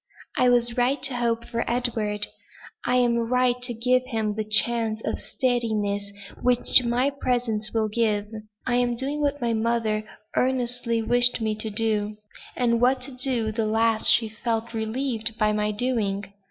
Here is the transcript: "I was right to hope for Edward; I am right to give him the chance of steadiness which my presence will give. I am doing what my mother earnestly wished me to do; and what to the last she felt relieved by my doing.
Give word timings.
"I 0.35 0.49
was 0.49 0.77
right 0.77 0.99
to 1.03 1.15
hope 1.15 1.45
for 1.45 1.63
Edward; 1.69 2.25
I 2.87 2.95
am 2.95 3.19
right 3.29 3.61
to 3.61 3.71
give 3.75 4.01
him 4.07 4.33
the 4.33 4.43
chance 4.43 4.99
of 5.05 5.19
steadiness 5.19 6.11
which 6.41 6.81
my 6.83 7.11
presence 7.11 7.71
will 7.71 7.87
give. 7.87 8.25
I 8.65 8.77
am 8.77 8.95
doing 8.95 9.21
what 9.21 9.39
my 9.39 9.53
mother 9.53 10.03
earnestly 10.35 11.03
wished 11.03 11.39
me 11.39 11.53
to 11.53 11.69
do; 11.69 12.17
and 12.55 12.81
what 12.81 13.01
to 13.15 13.51
the 13.51 13.65
last 13.67 14.07
she 14.09 14.27
felt 14.27 14.73
relieved 14.73 15.37
by 15.37 15.53
my 15.53 15.69
doing. 15.69 16.33